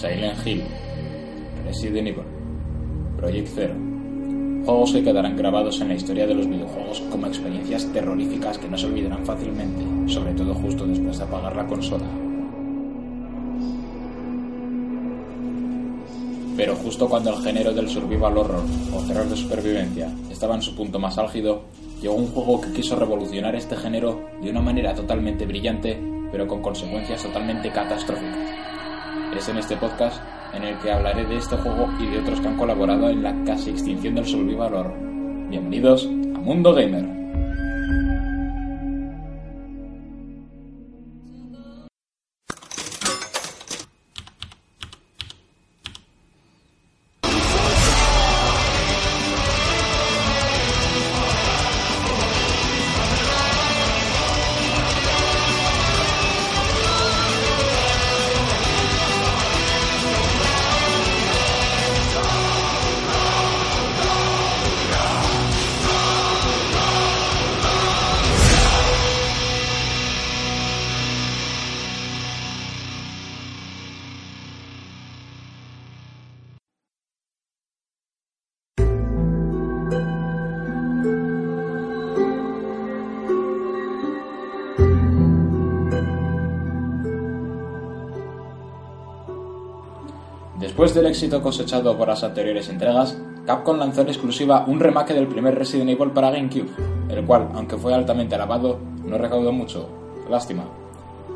[0.00, 0.62] Silent Hill,
[1.66, 2.22] Resident Evil,
[3.16, 3.74] Project Zero.
[4.64, 8.78] Juegos que quedarán grabados en la historia de los videojuegos como experiencias terroríficas que no
[8.78, 12.04] se olvidarán fácilmente, sobre todo justo después de apagar la consola.
[16.56, 20.76] Pero justo cuando el género del survival horror o terror de supervivencia estaba en su
[20.76, 21.62] punto más álgido,
[22.00, 26.62] llegó un juego que quiso revolucionar este género de una manera totalmente brillante, pero con
[26.62, 28.67] consecuencias totalmente catastróficas.
[29.36, 30.20] Es en este podcast
[30.54, 33.34] en el que hablaré de este juego y de otros que han colaborado en la
[33.44, 34.94] casi extinción del survival.
[35.48, 37.17] Bienvenidos a Mundo Gamer.
[90.78, 95.26] Después del éxito cosechado por las anteriores entregas, Capcom lanzó en exclusiva un remake del
[95.26, 96.70] primer Resident Evil para GameCube,
[97.08, 99.88] el cual, aunque fue altamente alabado, no recaudó mucho.
[100.30, 100.62] Lástima.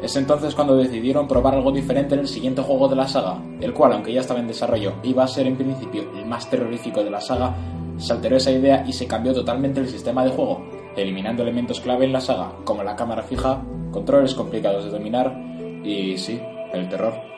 [0.00, 3.74] Es entonces cuando decidieron probar algo diferente en el siguiente juego de la saga, el
[3.74, 7.10] cual, aunque ya estaba en desarrollo, iba a ser en principio el más terrorífico de
[7.10, 7.56] la saga,
[7.98, 10.64] se alteró esa idea y se cambió totalmente el sistema de juego,
[10.96, 15.36] eliminando elementos clave en la saga, como la cámara fija, controles complicados de dominar
[15.82, 16.40] y, sí,
[16.72, 17.33] el terror.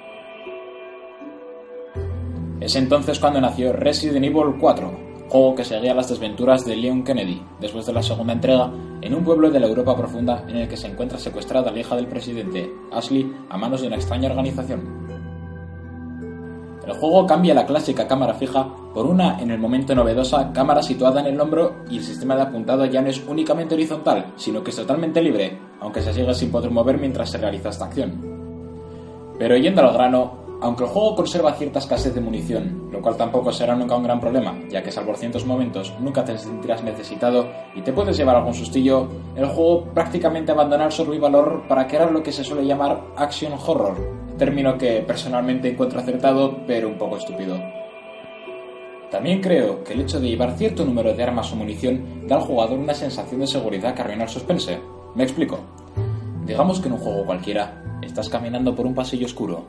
[2.61, 4.91] Es entonces cuando nació Resident Evil 4,
[5.28, 8.71] juego que seguía las desventuras de Leon Kennedy, después de la segunda entrega,
[9.03, 11.97] en un pueblo de la Europa profunda en el que se encuentra secuestrada la hija
[11.97, 15.06] del presidente, Ashley, a manos de una extraña organización.
[16.87, 21.21] El juego cambia la clásica cámara fija por una, en el momento novedosa, cámara situada
[21.21, 24.71] en el hombro y el sistema de apuntado ya no es únicamente horizontal, sino que
[24.71, 28.37] es totalmente libre, aunque se sigue sin poder mover mientras se realiza esta acción.
[29.37, 33.53] Pero yendo al grano, aunque el juego conserva cierta escasez de munición, lo cual tampoco
[33.53, 37.83] será nunca un gran problema, ya que salvo ciertos momentos nunca te sentirás necesitado y
[37.83, 42.22] te puedes llevar algún sustillo, el juego prácticamente abandona el survival horror para crear lo
[42.22, 43.97] que se suele llamar action horror,
[44.39, 47.59] término que personalmente encuentro acertado pero un poco estúpido.
[49.11, 52.43] También creo que el hecho de llevar cierto número de armas o munición da al
[52.43, 54.81] jugador una sensación de seguridad que arruina el suspense.
[55.15, 55.61] Me explico.
[56.45, 59.65] Digamos que en un juego cualquiera estás caminando por un pasillo oscuro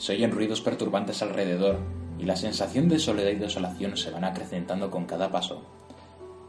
[0.00, 1.78] se oyen ruidos perturbantes alrededor
[2.18, 5.62] y la sensación de soledad y desolación se van acrecentando con cada paso.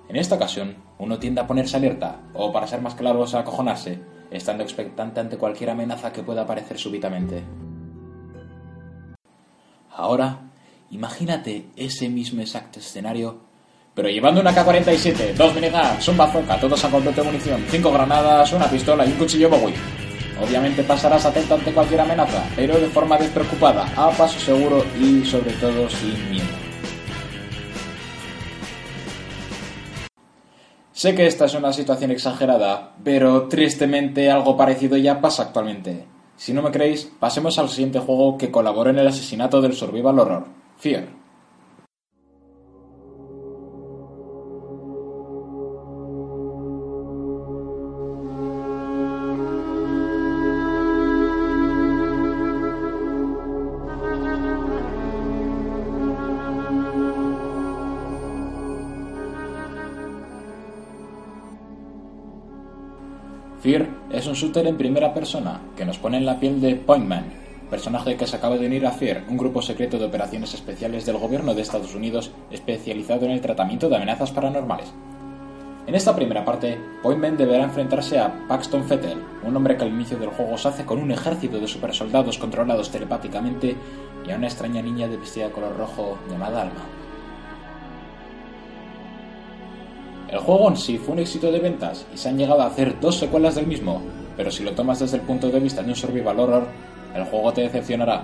[0.08, 4.00] En esta ocasión, uno tiende a ponerse alerta, o para ser más claros, a acojonarse,
[4.32, 7.44] estando expectante ante cualquier amenaza que pueda aparecer súbitamente.
[9.90, 10.50] Ahora,
[10.90, 13.42] imagínate ese mismo exacto escenario,
[13.94, 18.54] pero llevando una K-47, dos miniguns, un bazooka, todos a completo de munición, cinco granadas,
[18.54, 20.01] una pistola y un cuchillo Bowie.
[20.42, 25.52] Obviamente pasarás atento ante cualquier amenaza, pero de forma despreocupada, a paso seguro y sobre
[25.54, 26.48] todo sin miedo.
[30.92, 36.06] Sé que esta es una situación exagerada, pero tristemente algo parecido ya pasa actualmente.
[36.36, 40.20] Si no me creéis, pasemos al siguiente juego que colaboró en el asesinato del survival
[40.20, 40.46] horror,
[40.78, 41.21] Fear.
[63.62, 67.26] Fear es un shooter en primera persona que nos pone en la piel de Pointman,
[67.70, 71.20] personaje que se acaba de unir a FEAR, un grupo secreto de operaciones especiales del
[71.20, 74.92] gobierno de Estados Unidos especializado en el tratamiento de amenazas paranormales.
[75.86, 80.18] En esta primera parte, Pointman deberá enfrentarse a Paxton Fettel, un hombre que al inicio
[80.18, 83.76] del juego se hace con un ejército de supersoldados controlados telepáticamente
[84.28, 87.01] y a una extraña niña de vestida de color rojo llamada Alma.
[90.32, 92.98] El juego en sí fue un éxito de ventas y se han llegado a hacer
[93.02, 94.02] dos secuelas del mismo,
[94.38, 96.68] pero si lo tomas desde el punto de vista de un survival horror,
[97.14, 98.24] el juego te decepcionará.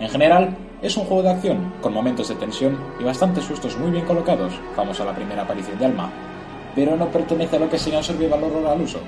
[0.00, 3.90] En general, es un juego de acción, con momentos de tensión y bastantes sustos muy
[3.90, 6.10] bien colocados, vamos a la primera aparición de Alma,
[6.74, 9.00] pero no pertenece a lo que sería un survival horror al uso.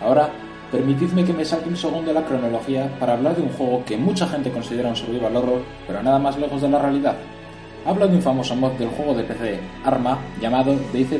[0.00, 0.30] Ahora,
[0.70, 3.96] permitidme que me salte un segundo de la cronología para hablar de un juego que
[3.96, 7.16] mucha gente considera un survival horror, pero nada más lejos de la realidad.
[7.86, 11.12] Hablo de un famoso mod del juego de PC, Arma, llamado DayZ,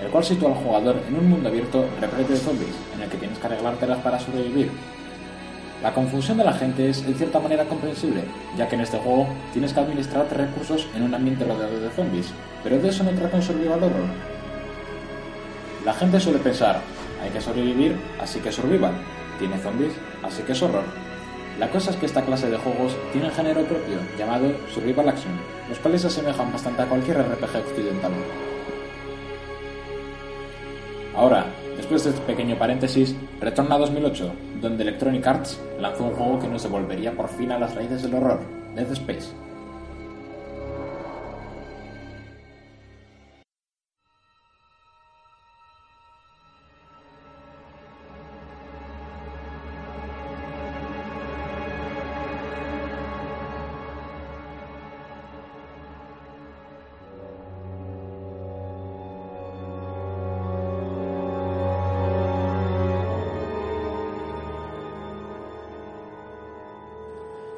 [0.00, 3.16] el cual sitúa al jugador en un mundo abierto repleto de zombies, en el que
[3.16, 4.70] tienes que arreglártelas para sobrevivir.
[5.82, 8.22] La confusión de la gente es en cierta manera comprensible,
[8.56, 12.32] ya que en este juego tienes que administrar recursos en un ambiente rodeado de zombies,
[12.62, 14.36] pero de eso no trata un survival horror,
[15.86, 16.80] la gente suele pensar,
[17.22, 18.90] hay que sobrevivir, así que survival.
[19.38, 20.82] Tiene zombies, así que es horror.
[21.58, 25.32] La cosa es que esta clase de juegos tiene un género propio, llamado Survival Action,
[25.70, 28.12] los cuales se asemejan bastante a cualquier RPG occidental.
[31.16, 31.46] Ahora,
[31.78, 36.48] después de este pequeño paréntesis, retorna a 2008, donde Electronic Arts lanzó un juego que
[36.48, 38.40] nos devolvería por fin a las raíces del horror,
[38.74, 39.28] Dead Space.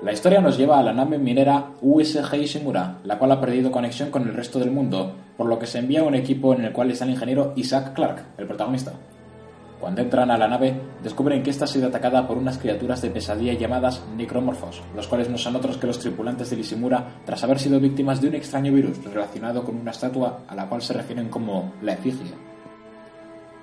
[0.08, 4.10] La historia nos lleva a la nave minera USG Ishimura, la cual ha perdido conexión
[4.10, 6.90] con el resto del mundo, por lo que se envía un equipo en el cual
[6.90, 8.92] está el ingeniero Isaac Clarke, el protagonista.
[9.78, 13.10] Cuando entran a la nave, descubren que ésta ha sido atacada por unas criaturas de
[13.10, 17.58] pesadilla llamadas necromorfos, los cuales no son otros que los tripulantes del Ishimura tras haber
[17.58, 21.28] sido víctimas de un extraño virus relacionado con una estatua a la cual se refieren
[21.28, 22.32] como la efigie.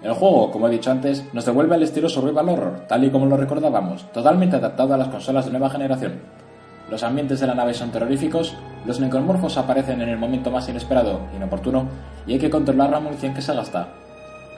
[0.06, 3.26] El juego, como he dicho antes, nos devuelve al estilo survival horror, tal y como
[3.26, 6.20] lo recordábamos, totalmente adaptado a las consolas de nueva generación.
[6.92, 8.56] Los ambientes de la nave son terroríficos,
[8.86, 11.88] los necromorfos aparecen en el momento más inesperado, inoportuno,
[12.28, 13.88] y hay que controlar la munición que se gasta.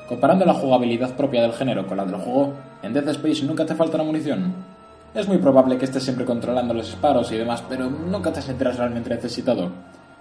[0.10, 2.52] Comparando la jugabilidad propia del género con la del juego,
[2.84, 4.54] en Dead Space nunca te falta la munición.
[5.16, 8.78] Es muy probable que estés siempre controlando los disparos y demás, pero nunca te sentirás
[8.78, 9.72] realmente necesitado.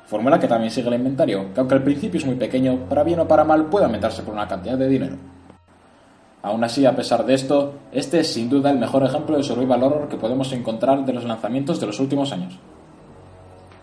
[0.06, 3.18] Fórmula que también sigue el inventario, que aunque al principio es muy pequeño, para bien
[3.18, 5.16] o para mal puede aumentarse por una cantidad de dinero.
[6.42, 9.82] Aún así, a pesar de esto, este es sin duda el mejor ejemplo de survival
[9.82, 12.56] horror que podemos encontrar de los lanzamientos de los últimos años.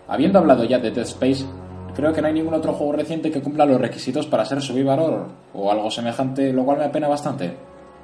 [0.08, 1.44] Habiendo hablado ya de Dead Space,
[1.94, 5.00] creo que no hay ningún otro juego reciente que cumpla los requisitos para ser survival
[5.00, 7.54] horror, o algo semejante, lo cual me apena bastante.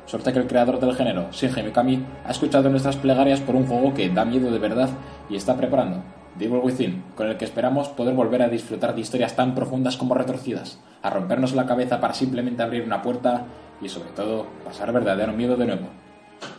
[0.05, 3.95] Suerte que el creador del género, Shinji Mikami, ha escuchado nuestras plegarias por un juego
[3.95, 4.91] que da miedo de verdad
[5.31, 6.03] y está preparando.
[6.39, 10.15] Devil Within, con el que esperamos poder volver a disfrutar de historias tan profundas como
[10.15, 13.45] retorcidas, a rompernos la cabeza para simplemente abrir una puerta
[13.81, 15.89] y sobre todo pasar verdadero miedo de nuevo.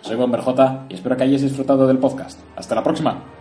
[0.02, 2.40] Soy Bomber J y espero que hayáis disfrutado del podcast.
[2.56, 3.41] Hasta la próxima.